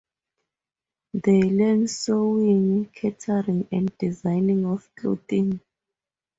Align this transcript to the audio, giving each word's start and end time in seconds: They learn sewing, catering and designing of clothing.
They 1.13 1.43
learn 1.43 1.87
sewing, 1.87 2.85
catering 2.89 3.67
and 3.71 3.95
designing 3.99 4.65
of 4.65 4.89
clothing. 4.95 5.61